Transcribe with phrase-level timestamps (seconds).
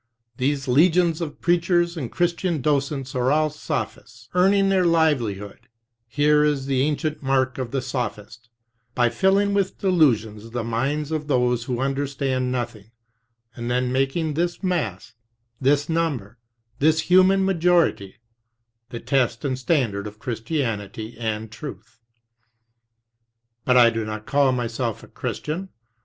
[0.37, 5.67] These legions of preachers and Christian docents are all sophists, earning their livelihood—
[6.17, 8.49] here is the ancient mark of the sophist—
[8.95, 12.89] by filling with delusions the minds of those who understand nothing,
[13.55, 15.13] and then making this mass,
[15.61, 16.39] this number,
[16.79, 18.15] this human majority,
[18.89, 21.99] the test and standard of Christianity and truth.
[23.65, 25.69] "But I do not call myself a Christian.